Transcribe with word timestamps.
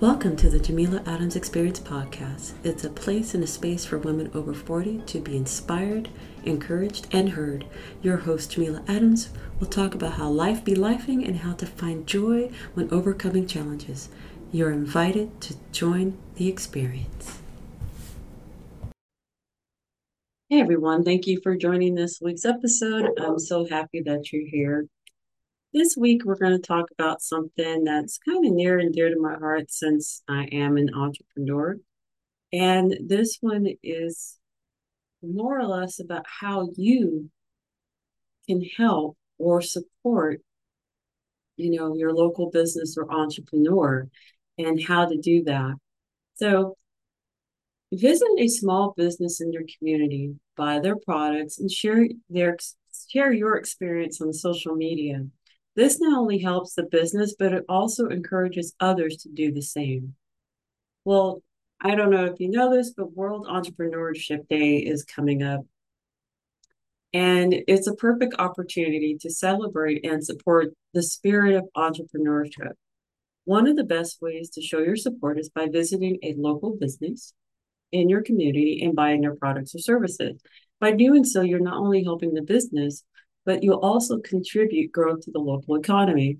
Welcome 0.00 0.36
to 0.36 0.48
the 0.48 0.60
Jamila 0.60 1.02
Adams 1.06 1.34
Experience 1.34 1.80
podcast. 1.80 2.52
It's 2.62 2.84
a 2.84 2.88
place 2.88 3.34
and 3.34 3.42
a 3.42 3.48
space 3.48 3.84
for 3.84 3.98
women 3.98 4.30
over 4.32 4.54
40 4.54 4.98
to 5.06 5.18
be 5.18 5.36
inspired, 5.36 6.08
encouraged, 6.44 7.08
and 7.10 7.30
heard. 7.30 7.66
Your 8.00 8.18
host, 8.18 8.52
Jamila 8.52 8.84
Adams, 8.86 9.30
will 9.58 9.66
talk 9.66 9.96
about 9.96 10.12
how 10.12 10.28
life 10.30 10.64
be 10.64 10.74
lifing 10.74 11.26
and 11.26 11.38
how 11.38 11.54
to 11.54 11.66
find 11.66 12.06
joy 12.06 12.48
when 12.74 12.88
overcoming 12.92 13.48
challenges. 13.48 14.08
You're 14.52 14.70
invited 14.70 15.40
to 15.40 15.56
join 15.72 16.16
the 16.36 16.46
experience. 16.46 17.40
Hey 20.48 20.60
everyone, 20.60 21.02
thank 21.02 21.26
you 21.26 21.40
for 21.42 21.56
joining 21.56 21.96
this 21.96 22.20
week's 22.22 22.44
episode. 22.44 23.10
I'm 23.18 23.40
so 23.40 23.66
happy 23.66 24.02
that 24.02 24.32
you're 24.32 24.46
here. 24.46 24.86
This 25.74 25.98
week, 25.98 26.24
we're 26.24 26.38
going 26.38 26.56
to 26.56 26.66
talk 26.66 26.90
about 26.92 27.20
something 27.20 27.84
that's 27.84 28.16
kind 28.18 28.44
of 28.46 28.52
near 28.52 28.78
and 28.78 28.92
dear 28.92 29.10
to 29.10 29.20
my 29.20 29.34
heart 29.34 29.70
since 29.70 30.22
I 30.26 30.44
am 30.50 30.78
an 30.78 30.94
entrepreneur. 30.94 31.76
And 32.54 32.96
this 33.06 33.36
one 33.42 33.66
is 33.82 34.38
more 35.22 35.58
or 35.58 35.66
less 35.66 36.00
about 36.00 36.24
how 36.26 36.70
you 36.74 37.30
can 38.48 38.62
help 38.78 39.18
or 39.36 39.60
support, 39.60 40.40
you 41.58 41.70
know, 41.78 41.94
your 41.94 42.14
local 42.14 42.48
business 42.48 42.96
or 42.96 43.12
entrepreneur 43.12 44.08
and 44.56 44.82
how 44.82 45.04
to 45.04 45.18
do 45.18 45.44
that. 45.44 45.74
So, 46.36 46.78
visit 47.92 48.28
a 48.38 48.48
small 48.48 48.94
business 48.96 49.42
in 49.42 49.52
your 49.52 49.64
community, 49.78 50.34
buy 50.56 50.80
their 50.80 50.96
products, 50.96 51.58
and 51.58 51.70
share 51.70 52.08
their 52.30 52.56
share 53.10 53.32
your 53.32 53.56
experience 53.56 54.22
on 54.22 54.32
social 54.32 54.74
media. 54.74 55.26
This 55.78 56.00
not 56.00 56.18
only 56.18 56.38
helps 56.38 56.74
the 56.74 56.82
business, 56.82 57.36
but 57.38 57.52
it 57.52 57.64
also 57.68 58.08
encourages 58.08 58.74
others 58.80 59.18
to 59.18 59.28
do 59.28 59.52
the 59.52 59.62
same. 59.62 60.16
Well, 61.04 61.44
I 61.80 61.94
don't 61.94 62.10
know 62.10 62.24
if 62.24 62.40
you 62.40 62.50
know 62.50 62.74
this, 62.74 62.90
but 62.90 63.12
World 63.12 63.46
Entrepreneurship 63.46 64.48
Day 64.48 64.78
is 64.78 65.04
coming 65.04 65.44
up. 65.44 65.60
And 67.14 67.54
it's 67.68 67.86
a 67.86 67.94
perfect 67.94 68.34
opportunity 68.40 69.18
to 69.20 69.30
celebrate 69.30 70.04
and 70.04 70.26
support 70.26 70.74
the 70.94 71.02
spirit 71.04 71.54
of 71.54 71.68
entrepreneurship. 71.76 72.72
One 73.44 73.68
of 73.68 73.76
the 73.76 73.84
best 73.84 74.20
ways 74.20 74.50
to 74.54 74.60
show 74.60 74.80
your 74.80 74.96
support 74.96 75.38
is 75.38 75.48
by 75.48 75.68
visiting 75.68 76.18
a 76.24 76.34
local 76.36 76.76
business 76.76 77.32
in 77.92 78.08
your 78.08 78.22
community 78.22 78.82
and 78.82 78.96
buying 78.96 79.20
their 79.20 79.36
products 79.36 79.76
or 79.76 79.78
services. 79.78 80.42
By 80.80 80.90
doing 80.90 81.22
so, 81.22 81.42
you're 81.42 81.60
not 81.60 81.78
only 81.78 82.02
helping 82.02 82.34
the 82.34 82.42
business, 82.42 83.04
but 83.48 83.62
you'll 83.62 83.80
also 83.80 84.18
contribute 84.18 84.92
growth 84.92 85.22
to 85.22 85.30
the 85.30 85.38
local 85.38 85.76
economy. 85.76 86.36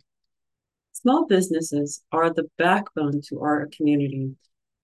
Small 0.93 1.25
businesses 1.25 2.03
are 2.13 2.31
the 2.31 2.51
backbone 2.59 3.23
to 3.31 3.41
our 3.41 3.67
community, 3.75 4.33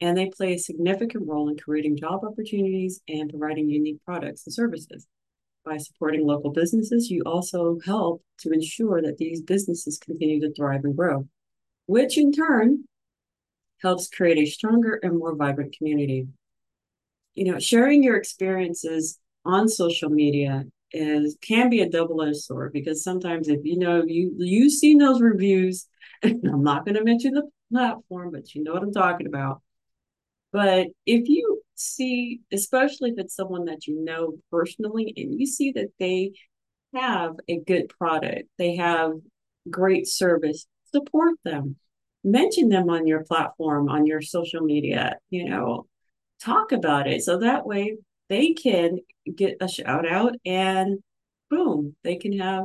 and 0.01 0.17
they 0.17 0.31
play 0.31 0.55
a 0.55 0.59
significant 0.59 1.29
role 1.29 1.51
in 1.51 1.59
creating 1.59 1.99
job 1.99 2.25
opportunities 2.25 3.03
and 3.11 3.29
providing 3.29 3.69
unique 3.69 4.03
products 4.07 4.47
and 4.47 4.55
services. 4.55 5.07
By 5.67 5.77
supporting 5.77 6.27
local 6.27 6.51
businesses, 6.51 7.11
you 7.11 7.21
also 7.27 7.79
help 7.85 8.23
to 8.39 8.53
ensure 8.53 9.03
that 9.03 9.19
these 9.19 9.43
businesses 9.43 9.99
continue 9.99 10.41
to 10.41 10.55
thrive 10.55 10.85
and 10.85 10.97
grow, 10.97 11.29
which 11.85 12.17
in 12.17 12.33
turn 12.33 12.85
helps 13.83 14.09
create 14.09 14.39
a 14.39 14.51
stronger 14.51 14.99
and 15.03 15.19
more 15.19 15.37
vibrant 15.37 15.77
community. 15.77 16.27
You 17.35 17.53
know, 17.53 17.59
sharing 17.59 18.03
your 18.03 18.17
experiences 18.17 19.19
on 19.45 19.69
social 19.69 20.09
media 20.09 20.65
is 20.95 21.37
can 21.43 21.69
be 21.69 21.81
a 21.81 21.89
double-edged 21.89 22.37
sword 22.37 22.73
because 22.73 23.03
sometimes 23.03 23.49
if 23.49 23.61
you 23.65 23.79
know 23.79 24.03
you 24.07 24.35
you've 24.39 24.73
seen 24.73 24.99
those 24.99 25.21
reviews, 25.21 25.87
I'm 26.23 26.63
not 26.63 26.85
going 26.85 26.97
to 26.97 27.05
mention 27.05 27.35
the 27.35 27.49
platform, 27.73 28.31
but 28.33 28.55
you 28.55 28.63
know 28.63 28.73
what 28.73 28.83
I'm 28.83 28.93
talking 28.93 29.27
about. 29.27 29.61
But 30.53 30.89
if 31.05 31.29
you 31.29 31.63
see, 31.75 32.41
especially 32.53 33.11
if 33.11 33.19
it's 33.19 33.35
someone 33.35 33.65
that 33.65 33.87
you 33.87 34.03
know 34.05 34.35
personally, 34.51 35.13
and 35.17 35.39
you 35.39 35.47
see 35.47 35.73
that 35.73 35.89
they 35.99 36.33
have 36.95 37.33
a 37.49 37.59
good 37.59 37.89
product, 37.89 38.45
they 38.59 38.77
have 38.77 39.13
great 39.69 40.07
service, 40.07 40.67
support 40.93 41.35
them. 41.45 41.77
Mention 42.23 42.69
them 42.69 42.89
on 42.89 43.07
your 43.07 43.25
platform, 43.25 43.89
on 43.89 44.07
your 44.07 44.23
social 44.23 44.63
media, 44.63 45.17
you 45.29 45.49
know, 45.49 45.87
talk 46.41 46.73
about 46.73 47.07
it. 47.07 47.23
So 47.23 47.39
that 47.39 47.67
way 47.67 47.97
they 48.29 48.53
can 48.53 48.99
get 49.35 49.57
a 49.61 49.69
shout 49.69 50.09
out 50.09 50.35
and 50.45 50.99
boom, 51.51 51.95
they 52.03 52.17
can 52.17 52.39
have 52.39 52.65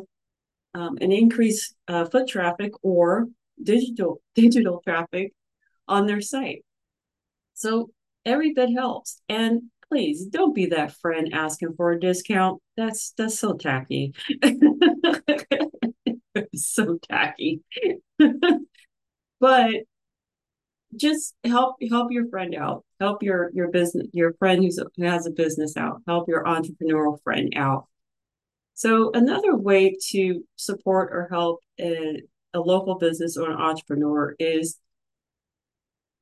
um, 0.74 0.97
an 1.02 1.12
increase 1.12 1.74
uh, 1.88 2.06
foot 2.06 2.28
traffic 2.28 2.72
or 2.81 3.28
digital 3.62 4.22
digital 4.36 4.81
traffic 4.86 5.34
on 5.88 6.06
their 6.06 6.22
site. 6.22 6.64
So 7.53 7.90
every 8.25 8.53
bit 8.53 8.69
helps. 8.72 9.22
And 9.28 9.64
please 9.90 10.25
don't 10.25 10.53
be 10.53 10.68
that 10.68 10.94
friend 10.94 11.34
asking 11.34 11.74
for 11.75 11.92
a 11.92 12.00
discount. 12.00 12.62
That's 12.78 13.14
that's 13.18 13.40
so 13.40 13.53
tacky. 13.53 14.14
so 16.56 17.00
tacky. 17.09 17.62
but 19.40 19.72
just 20.96 21.36
help 21.44 21.76
help 21.90 22.12
your 22.12 22.28
friend 22.30 22.56
out. 22.56 22.84
Help 23.00 23.24
your 23.24 23.52
your 23.54 23.70
business 23.70 24.08
your 24.14 24.34
friend 24.34 24.64
who's 24.64 24.80
who 24.98 25.04
has 25.04 25.26
a 25.26 25.32
business 25.32 25.78
out. 25.78 26.02
Help 26.08 26.28
your 26.28 26.44
entrepreneurial 26.44 27.22
friend 27.24 27.54
out. 27.56 27.88
So 28.74 29.12
another 29.14 29.56
way 29.56 29.98
to 30.12 30.44
support 30.56 31.10
or 31.12 31.28
help 31.30 31.60
a, 31.80 32.22
a 32.54 32.60
local 32.60 32.96
business 32.96 33.38
or 33.38 33.52
an 33.52 33.58
entrepreneur 33.58 34.36
is 34.40 34.80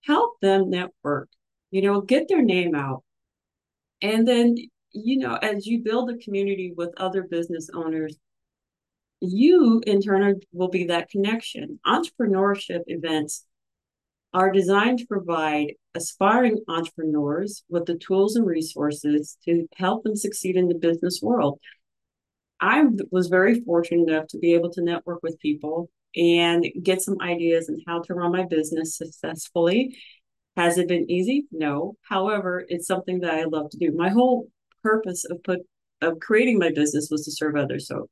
help 0.03 0.39
them 0.41 0.69
network. 0.69 1.29
You 1.71 1.81
know 1.81 2.01
get 2.01 2.27
their 2.27 2.41
name 2.41 2.75
out. 2.75 3.03
And 4.01 4.27
then 4.27 4.55
you 4.91 5.17
know 5.19 5.35
as 5.35 5.65
you 5.65 5.83
build 5.83 6.09
a 6.09 6.17
community 6.17 6.73
with 6.75 6.93
other 6.97 7.23
business 7.23 7.69
owners 7.73 8.17
you 9.19 9.81
in 9.85 10.01
turn 10.01 10.39
will 10.51 10.69
be 10.69 10.85
that 10.85 11.09
connection. 11.09 11.79
Entrepreneurship 11.85 12.81
events 12.87 13.45
are 14.33 14.51
designed 14.51 14.99
to 14.99 15.07
provide 15.07 15.73
aspiring 15.95 16.63
entrepreneurs 16.67 17.63
with 17.69 17.85
the 17.85 17.97
tools 17.97 18.35
and 18.35 18.45
resources 18.45 19.37
to 19.45 19.67
help 19.75 20.03
them 20.03 20.15
succeed 20.15 20.55
in 20.55 20.67
the 20.67 20.75
business 20.75 21.19
world. 21.21 21.59
I 22.59 22.83
was 23.11 23.27
very 23.27 23.61
fortunate 23.61 24.09
enough 24.09 24.27
to 24.29 24.39
be 24.39 24.53
able 24.53 24.71
to 24.71 24.83
network 24.83 25.19
with 25.23 25.39
people 25.39 25.89
and 26.15 26.65
get 26.81 27.01
some 27.01 27.17
ideas 27.21 27.69
on 27.69 27.77
how 27.87 28.01
to 28.01 28.13
run 28.13 28.31
my 28.31 28.45
business 28.45 28.97
successfully. 28.97 29.95
Has 30.55 30.77
it 30.77 30.87
been 30.87 31.09
easy? 31.09 31.45
No. 31.51 31.95
However, 32.09 32.65
it's 32.67 32.87
something 32.87 33.19
that 33.19 33.35
I 33.35 33.43
love 33.43 33.69
to 33.71 33.77
do. 33.77 33.91
My 33.95 34.09
whole 34.09 34.47
purpose 34.83 35.23
of 35.25 35.43
put 35.43 35.59
of 36.01 36.19
creating 36.19 36.59
my 36.59 36.71
business 36.71 37.09
was 37.09 37.25
to 37.25 37.31
serve 37.31 37.55
others. 37.55 37.87
So 37.87 38.09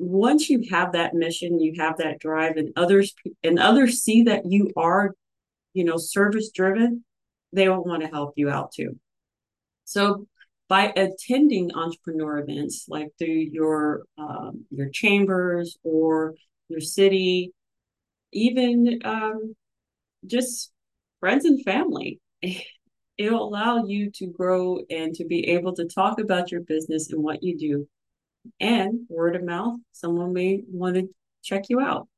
once 0.00 0.48
you 0.48 0.64
have 0.70 0.92
that 0.92 1.12
mission, 1.14 1.60
you 1.60 1.74
have 1.78 1.98
that 1.98 2.18
drive, 2.18 2.56
and 2.56 2.72
others 2.74 3.14
and 3.44 3.58
others 3.58 4.02
see 4.02 4.22
that 4.22 4.46
you 4.46 4.70
are, 4.74 5.14
you 5.74 5.84
know, 5.84 5.98
service 5.98 6.50
driven, 6.50 7.04
they 7.52 7.68
will 7.68 7.84
want 7.84 8.02
to 8.02 8.08
help 8.08 8.32
you 8.36 8.48
out 8.48 8.72
too. 8.72 8.98
So 9.84 10.26
by 10.68 10.92
attending 10.96 11.74
entrepreneur 11.74 12.38
events 12.38 12.86
like 12.88 13.08
through 13.18 13.28
your 13.28 14.04
um, 14.16 14.64
your 14.70 14.88
chambers 14.88 15.76
or 15.84 16.34
your 16.68 16.80
city, 16.80 17.52
even 18.32 19.00
um, 19.04 19.54
just 20.26 20.72
friends 21.20 21.44
and 21.44 21.62
family. 21.62 22.20
It'll 23.18 23.46
allow 23.46 23.84
you 23.84 24.10
to 24.12 24.28
grow 24.28 24.80
and 24.88 25.14
to 25.16 25.26
be 25.26 25.48
able 25.48 25.74
to 25.74 25.84
talk 25.84 26.18
about 26.18 26.50
your 26.50 26.62
business 26.62 27.12
and 27.12 27.22
what 27.22 27.42
you 27.42 27.58
do 27.58 27.86
and 28.58 29.06
word 29.08 29.36
of 29.36 29.44
mouth, 29.44 29.78
someone 29.92 30.32
may 30.32 30.62
want 30.68 30.96
to 30.96 31.08
check 31.42 31.64
you 31.68 31.80
out. 31.80 32.08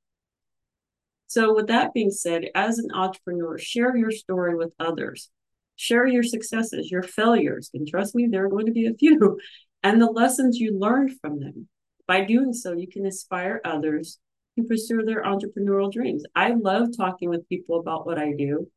So, 1.26 1.54
with 1.54 1.68
that 1.68 1.94
being 1.94 2.10
said, 2.10 2.50
as 2.54 2.78
an 2.78 2.90
entrepreneur, 2.92 3.58
share 3.58 3.96
your 3.96 4.10
story 4.10 4.54
with 4.54 4.74
others. 4.78 5.30
Share 5.76 6.06
your 6.06 6.22
successes, 6.22 6.90
your 6.90 7.02
failures, 7.02 7.70
and 7.72 7.88
trust 7.88 8.14
me, 8.14 8.26
there 8.26 8.44
are 8.44 8.50
going 8.50 8.66
to 8.66 8.72
be 8.72 8.86
a 8.86 8.94
few, 8.94 9.40
and 9.82 10.00
the 10.00 10.10
lessons 10.10 10.58
you 10.58 10.78
learned 10.78 11.18
from 11.20 11.40
them. 11.40 11.68
By 12.06 12.24
doing 12.24 12.52
so, 12.52 12.72
you 12.72 12.86
can 12.86 13.06
inspire 13.06 13.60
others 13.64 14.18
to 14.58 14.64
pursue 14.64 15.02
their 15.04 15.22
entrepreneurial 15.22 15.90
dreams. 15.90 16.24
I 16.34 16.50
love 16.50 16.88
talking 16.94 17.30
with 17.30 17.48
people 17.48 17.80
about 17.80 18.06
what 18.06 18.18
I 18.18 18.32
do, 18.32 18.68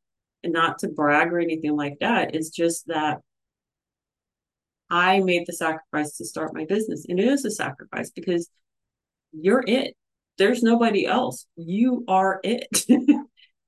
and 0.44 0.54
not 0.54 0.80
to 0.80 0.88
brag 0.88 1.34
or 1.34 1.40
anything 1.40 1.76
like 1.76 1.98
that. 2.00 2.36
It's 2.36 2.50
just 2.50 2.88
that 2.88 3.20
I 4.90 5.20
made 5.20 5.46
the 5.48 5.54
sacrifice 5.54 6.18
to 6.18 6.26
start 6.26 6.54
my 6.54 6.66
business. 6.66 7.06
And 7.08 7.20
it 7.20 7.28
is 7.28 7.46
a 7.46 7.52
sacrifice 7.52 8.12
because 8.12 8.50
you're 9.32 9.64
it. 9.66 9.96
There's 10.38 10.64
nobody 10.64 11.06
else. 11.06 11.46
You 11.56 12.04
are 12.08 12.40
it. 12.44 12.68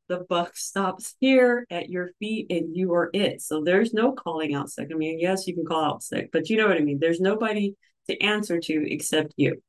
the 0.08 0.26
buck 0.30 0.56
stops 0.56 1.16
here 1.20 1.66
at 1.70 1.90
your 1.90 2.12
feet 2.20 2.48
and 2.50 2.76
you 2.76 2.94
are 2.94 3.10
it. 3.14 3.42
So 3.42 3.64
there's 3.64 3.94
no 3.94 4.12
calling 4.14 4.54
out 4.54 4.70
sick. 4.70 4.90
I 4.92 4.96
mean, 4.96 5.20
yes, 5.20 5.48
you 5.48 5.54
can 5.54 5.66
call 5.66 5.84
out 5.84 6.04
sick, 6.04 6.30
but 6.32 6.50
you 6.50 6.58
know 6.58 6.68
what 6.68 6.78
I 6.78 6.82
mean? 6.82 7.00
There's 7.00 7.20
nobody 7.20 7.76
to 8.10 8.22
answer 8.22 8.60
to 8.60 8.94
except 8.94 9.34
you. 9.38 9.62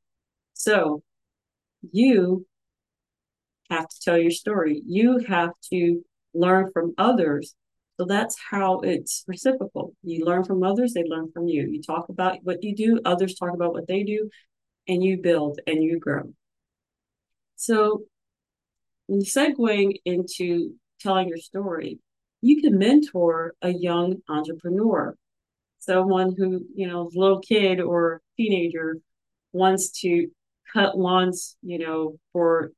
So 0.55 1.03
you 1.93 2.47
have 3.71 3.89
to 3.89 4.01
tell 4.01 4.19
your 4.19 4.31
story. 4.31 4.83
You 4.87 5.19
have 5.29 5.51
to 5.71 6.03
learn 6.35 6.71
from 6.73 6.95
others. 6.99 7.55
So 7.99 8.07
that's 8.07 8.37
how 8.51 8.81
it's 8.81 9.25
reciprocal. 9.27 9.93
You 10.05 10.25
learn 10.25 10.45
from 10.45 10.63
others, 10.63 10.95
they 10.95 11.03
learn 11.03 11.33
from 11.33 11.49
you. 11.49 11.67
You 11.67 11.83
talk 11.83 12.09
about 12.09 12.39
what 12.45 12.63
you 12.63 12.75
do, 12.75 13.01
others 13.05 13.35
talk 13.35 13.53
about 13.53 13.73
what 13.73 13.89
they 13.89 14.05
do, 14.05 14.31
and 14.87 15.03
you 15.03 15.19
build 15.19 15.59
and 15.67 15.83
you 15.83 15.99
grow. 15.99 16.33
So, 17.57 18.05
segueing 19.11 19.95
into 20.05 20.75
telling 21.01 21.29
your 21.29 21.39
story, 21.39 21.99
you 22.41 22.63
can 22.63 22.79
mentor 22.79 23.55
a 23.63 23.71
young 23.71 24.23
entrepreneur, 24.29 25.17
someone 25.81 26.37
who, 26.37 26.65
you 26.77 26.87
know, 26.87 27.11
little 27.13 27.41
kid 27.41 27.81
or 27.81 28.23
teenager 28.37 28.99
wants 29.53 29.91
to 30.03 30.29
cut 30.73 30.97
lawns, 30.97 31.57
you 31.63 31.81
know, 31.81 32.17
for, 32.33 32.71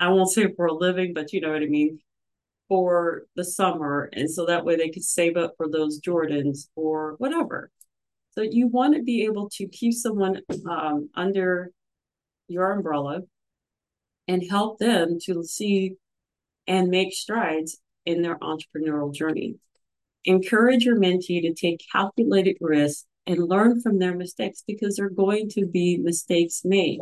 I 0.00 0.08
won't 0.08 0.30
say 0.30 0.52
for 0.56 0.66
a 0.66 0.72
living, 0.72 1.14
but 1.14 1.32
you 1.32 1.40
know 1.40 1.52
what 1.52 1.62
I 1.62 1.66
mean, 1.66 2.00
for 2.68 3.24
the 3.34 3.44
summer. 3.44 4.10
And 4.12 4.30
so 4.30 4.46
that 4.46 4.64
way 4.64 4.76
they 4.76 4.90
could 4.90 5.04
save 5.04 5.36
up 5.36 5.54
for 5.56 5.68
those 5.68 6.00
Jordans 6.00 6.68
or 6.76 7.14
whatever. 7.18 7.70
So 8.32 8.42
you 8.42 8.68
want 8.68 8.94
to 8.94 9.02
be 9.02 9.24
able 9.24 9.48
to 9.54 9.66
keep 9.66 9.94
someone 9.94 10.42
um, 10.68 11.10
under 11.14 11.70
your 12.46 12.72
umbrella 12.72 13.22
and 14.26 14.42
help 14.48 14.78
them 14.78 15.18
to 15.24 15.42
see 15.42 15.96
and 16.66 16.88
make 16.88 17.14
strides 17.14 17.78
in 18.04 18.22
their 18.22 18.38
entrepreneurial 18.38 19.12
journey. 19.12 19.56
Encourage 20.24 20.84
your 20.84 20.98
mentee 20.98 21.42
to 21.42 21.54
take 21.54 21.82
calculated 21.90 22.56
risks 22.60 23.06
and 23.26 23.48
learn 23.48 23.80
from 23.80 23.98
their 23.98 24.14
mistakes 24.14 24.62
because 24.66 24.96
they're 24.96 25.10
going 25.10 25.48
to 25.50 25.66
be 25.66 25.96
mistakes 25.96 26.62
made. 26.64 27.00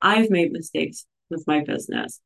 I've 0.00 0.30
made 0.30 0.52
mistakes 0.52 1.06
with 1.30 1.44
my 1.46 1.62
business 1.62 2.20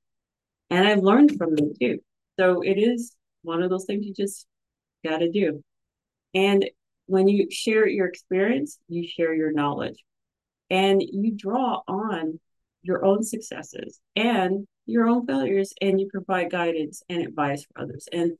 and 0.70 0.86
I've 0.86 1.02
learned 1.02 1.36
from 1.36 1.54
them 1.54 1.72
too. 1.78 2.00
So 2.38 2.62
it 2.62 2.78
is 2.78 3.14
one 3.42 3.62
of 3.62 3.70
those 3.70 3.84
things 3.84 4.06
you 4.06 4.14
just 4.14 4.46
got 5.04 5.18
to 5.18 5.30
do. 5.30 5.62
And 6.34 6.68
when 7.06 7.26
you 7.26 7.50
share 7.50 7.86
your 7.86 8.06
experience, 8.06 8.78
you 8.88 9.06
share 9.08 9.34
your 9.34 9.52
knowledge 9.52 10.04
and 10.70 11.02
you 11.02 11.32
draw 11.34 11.80
on 11.88 12.38
your 12.82 13.04
own 13.04 13.22
successes 13.22 14.00
and 14.14 14.66
your 14.86 15.08
own 15.08 15.26
failures 15.26 15.72
and 15.80 16.00
you 16.00 16.08
provide 16.12 16.50
guidance 16.50 17.02
and 17.08 17.22
advice 17.22 17.64
for 17.64 17.82
others. 17.82 18.08
And 18.12 18.32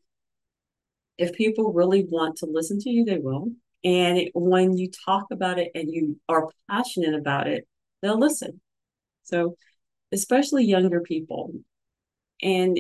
if 1.16 1.32
people 1.32 1.72
really 1.72 2.06
want 2.08 2.36
to 2.38 2.46
listen 2.46 2.78
to 2.80 2.90
you, 2.90 3.04
they 3.04 3.18
will. 3.18 3.50
And 3.84 4.28
when 4.34 4.76
you 4.76 4.90
talk 5.04 5.26
about 5.30 5.58
it 5.58 5.70
and 5.74 5.90
you 5.90 6.18
are 6.28 6.48
passionate 6.70 7.14
about 7.14 7.48
it, 7.48 7.66
they'll 8.02 8.18
listen. 8.18 8.60
So, 9.24 9.56
especially 10.12 10.64
younger 10.64 11.00
people, 11.00 11.52
and 12.40 12.78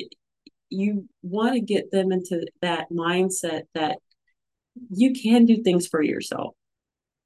you 0.70 1.08
want 1.22 1.54
to 1.54 1.60
get 1.60 1.90
them 1.90 2.12
into 2.12 2.46
that 2.62 2.90
mindset 2.90 3.62
that 3.74 3.98
you 4.90 5.12
can 5.12 5.44
do 5.44 5.62
things 5.62 5.86
for 5.86 6.02
yourself. 6.02 6.54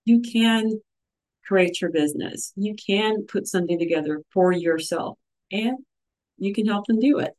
You 0.04 0.20
can 0.20 0.80
create 1.44 1.80
your 1.80 1.90
business. 1.90 2.52
You 2.56 2.74
can 2.74 3.26
put 3.26 3.46
something 3.46 3.78
together 3.78 4.22
for 4.32 4.52
yourself 4.52 5.18
and 5.50 5.78
you 6.38 6.52
can 6.52 6.66
help 6.66 6.86
them 6.86 6.98
do 6.98 7.18
it. 7.18 7.32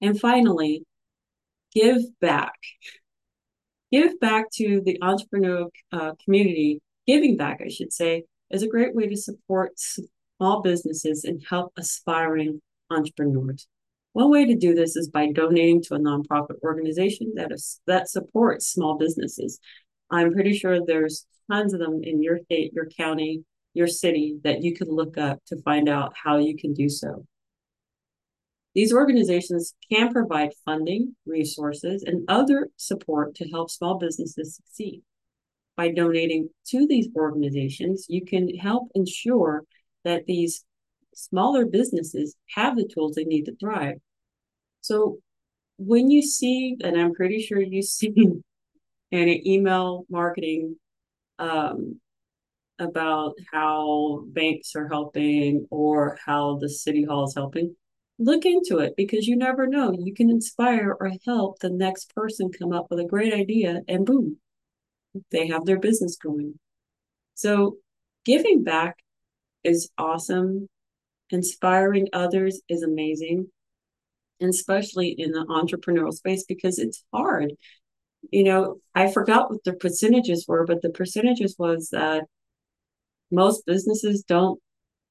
And 0.00 0.18
finally, 0.18 0.84
give 1.74 2.02
back. 2.20 2.54
Give 3.90 4.18
back 4.20 4.46
to 4.54 4.82
the 4.84 4.98
entrepreneurial 5.02 5.70
uh, 5.92 6.12
community. 6.24 6.80
Giving 7.06 7.36
back, 7.36 7.60
I 7.64 7.68
should 7.68 7.92
say, 7.92 8.24
is 8.50 8.62
a 8.62 8.68
great 8.68 8.94
way 8.94 9.08
to 9.08 9.16
support 9.16 9.72
small 9.78 10.62
businesses 10.62 11.24
and 11.24 11.42
help 11.48 11.72
aspiring 11.76 12.60
entrepreneurs. 12.90 13.66
One 14.14 14.30
way 14.30 14.46
to 14.46 14.54
do 14.54 14.74
this 14.74 14.94
is 14.94 15.08
by 15.08 15.32
donating 15.32 15.82
to 15.82 15.94
a 15.94 15.98
nonprofit 15.98 16.60
organization 16.62 17.32
that 17.34 17.50
is, 17.50 17.80
that 17.88 18.08
supports 18.08 18.68
small 18.68 18.96
businesses. 18.96 19.58
I'm 20.08 20.32
pretty 20.32 20.56
sure 20.56 20.78
there's 20.78 21.26
tons 21.50 21.74
of 21.74 21.80
them 21.80 22.00
in 22.04 22.22
your 22.22 22.38
state, 22.44 22.72
your 22.72 22.86
county, 22.86 23.42
your 23.74 23.88
city 23.88 24.38
that 24.44 24.62
you 24.62 24.72
can 24.72 24.88
look 24.88 25.18
up 25.18 25.40
to 25.46 25.60
find 25.62 25.88
out 25.88 26.12
how 26.14 26.38
you 26.38 26.56
can 26.56 26.74
do 26.74 26.88
so. 26.88 27.26
These 28.72 28.92
organizations 28.92 29.74
can 29.90 30.12
provide 30.12 30.52
funding, 30.64 31.16
resources, 31.26 32.04
and 32.04 32.24
other 32.28 32.68
support 32.76 33.34
to 33.36 33.48
help 33.48 33.68
small 33.68 33.98
businesses 33.98 34.54
succeed. 34.54 35.02
By 35.76 35.90
donating 35.90 36.50
to 36.68 36.86
these 36.86 37.08
organizations, 37.16 38.06
you 38.08 38.24
can 38.24 38.48
help 38.56 38.90
ensure 38.94 39.64
that 40.04 40.26
these 40.26 40.64
smaller 41.16 41.66
businesses 41.66 42.36
have 42.54 42.76
the 42.76 42.86
tools 42.86 43.14
they 43.14 43.24
need 43.24 43.44
to 43.44 43.56
thrive. 43.56 43.96
So 44.80 45.18
when 45.78 46.10
you 46.10 46.22
see, 46.22 46.76
and 46.82 46.98
I'm 46.98 47.14
pretty 47.14 47.40
sure 47.42 47.60
you 47.60 47.82
see 47.82 48.12
an 49.12 49.46
email 49.46 50.04
marketing 50.08 50.76
um, 51.38 52.00
about 52.78 53.34
how 53.52 54.24
banks 54.26 54.74
are 54.76 54.88
helping 54.88 55.66
or 55.70 56.18
how 56.24 56.58
the 56.58 56.68
city 56.68 57.04
hall 57.04 57.24
is 57.24 57.34
helping, 57.34 57.76
look 58.18 58.44
into 58.44 58.78
it 58.78 58.94
because 58.96 59.26
you 59.26 59.36
never 59.36 59.66
know. 59.66 59.92
You 59.98 60.14
can 60.14 60.30
inspire 60.30 60.96
or 60.98 61.10
help 61.24 61.58
the 61.58 61.70
next 61.70 62.14
person 62.14 62.50
come 62.56 62.72
up 62.72 62.86
with 62.90 63.00
a 63.00 63.04
great 63.04 63.32
idea 63.32 63.80
and 63.88 64.06
boom, 64.06 64.38
they 65.30 65.48
have 65.48 65.64
their 65.64 65.78
business 65.78 66.16
going. 66.16 66.58
So 67.34 67.78
giving 68.24 68.62
back 68.62 68.98
is 69.62 69.90
awesome. 69.98 70.68
Inspiring 71.34 72.06
others 72.12 72.62
is 72.68 72.84
amazing, 72.84 73.48
and 74.40 74.50
especially 74.50 75.08
in 75.08 75.32
the 75.32 75.44
entrepreneurial 75.46 76.12
space 76.12 76.44
because 76.44 76.78
it's 76.78 77.02
hard. 77.12 77.54
You 78.30 78.44
know, 78.44 78.76
I 78.94 79.10
forgot 79.10 79.50
what 79.50 79.64
the 79.64 79.72
percentages 79.72 80.46
were, 80.46 80.64
but 80.64 80.80
the 80.80 80.90
percentages 80.90 81.56
was 81.58 81.88
that 81.90 82.26
most 83.32 83.66
businesses 83.66 84.22
don't 84.22 84.60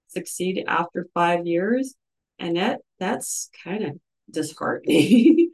succeed 0.08 0.64
after 0.66 1.08
five 1.14 1.46
years, 1.46 1.94
and 2.40 2.56
that 2.56 2.80
that's 3.00 3.50
kind 3.62 3.84
of 3.84 4.00
disheartening. 4.31 5.52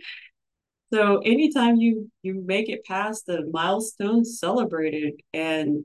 so 0.94 1.18
anytime 1.26 1.78
you 1.78 2.12
you 2.22 2.44
make 2.46 2.70
it 2.70 2.86
past 2.86 3.26
the 3.26 3.50
milestone, 3.52 4.24
celebrate 4.24 4.94
it 4.94 5.16
and 5.34 5.84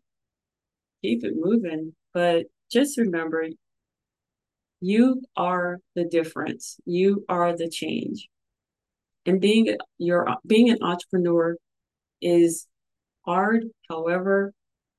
keep 1.00 1.24
it 1.24 1.32
moving. 1.36 1.94
But 2.12 2.48
just 2.70 2.98
remember 2.98 3.46
you 4.84 5.22
are 5.34 5.78
the 5.94 6.04
difference. 6.04 6.76
You 6.84 7.24
are 7.26 7.56
the 7.56 7.70
change. 7.70 8.28
And 9.24 9.40
being 9.40 9.78
your 9.96 10.36
being 10.46 10.68
an 10.68 10.82
entrepreneur 10.82 11.56
is 12.20 12.66
hard, 13.24 13.64
however, 13.88 14.52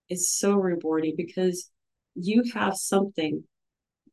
is 0.10 0.32
so 0.32 0.56
rewarding 0.56 1.14
because 1.16 1.70
you 2.16 2.44
have 2.56 2.76
something 2.76 3.44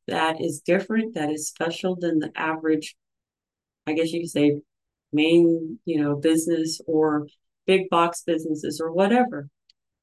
that 0.07 0.43
is 0.43 0.61
different, 0.61 1.15
that 1.15 1.31
is 1.31 1.49
special 1.49 1.97
than 1.97 2.19
the 2.19 2.31
average, 2.37 2.95
I 3.87 3.95
guess 3.95 4.13
you 4.13 4.21
could 4.21 4.31
say, 4.31 4.61
main, 5.11 5.79
you 5.87 6.03
know, 6.03 6.17
business 6.17 6.83
or 6.87 7.27
big 7.67 7.89
box 7.89 8.23
businesses 8.27 8.79
or 8.79 8.93
whatever. 8.93 9.49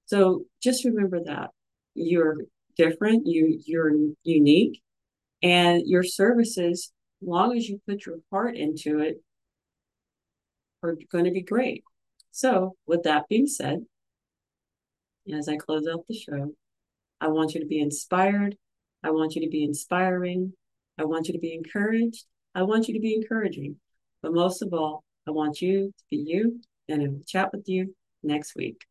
So 0.07 0.45
just 0.63 0.83
remember 0.83 1.19
that 1.25 1.51
you're 1.93 2.37
different, 2.75 3.27
you 3.27 3.61
you're 3.67 3.91
unique, 4.23 4.81
and 5.41 5.83
your 5.85 6.03
services, 6.03 6.91
long 7.21 7.55
as 7.55 7.67
you 7.67 7.81
put 7.87 8.05
your 8.05 8.17
heart 8.31 8.55
into 8.55 8.99
it, 8.99 9.21
are 10.83 10.97
going 11.11 11.25
to 11.25 11.31
be 11.31 11.41
great. 11.41 11.83
So, 12.31 12.75
with 12.87 13.03
that 13.03 13.27
being 13.29 13.47
said, 13.47 13.85
as 15.33 15.49
I 15.49 15.57
close 15.57 15.87
out 15.87 16.05
the 16.07 16.15
show, 16.15 16.53
I 17.21 17.27
want 17.27 17.53
you 17.53 17.59
to 17.59 17.67
be 17.67 17.79
inspired. 17.79 18.55
I 19.03 19.11
want 19.11 19.35
you 19.35 19.41
to 19.41 19.49
be 19.49 19.63
inspiring. 19.63 20.53
I 20.97 21.05
want 21.05 21.27
you 21.27 21.33
to 21.33 21.39
be 21.39 21.53
encouraged. 21.53 22.25
I 22.55 22.63
want 22.63 22.87
you 22.87 22.93
to 22.93 22.99
be 22.99 23.13
encouraging. 23.13 23.77
But 24.21 24.33
most 24.33 24.61
of 24.61 24.73
all, 24.73 25.03
I 25.27 25.31
want 25.31 25.61
you 25.61 25.93
to 25.97 26.03
be 26.09 26.17
you, 26.17 26.61
and 26.87 27.01
I 27.01 27.07
will 27.07 27.23
chat 27.25 27.51
with 27.53 27.67
you 27.67 27.95
next 28.23 28.55
week. 28.55 28.81